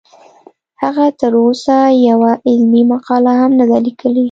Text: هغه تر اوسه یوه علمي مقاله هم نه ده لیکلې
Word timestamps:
هغه 0.81 1.05
تر 1.19 1.33
اوسه 1.43 1.75
یوه 2.09 2.31
علمي 2.49 2.81
مقاله 2.93 3.31
هم 3.41 3.51
نه 3.59 3.65
ده 3.69 3.77
لیکلې 3.85 4.19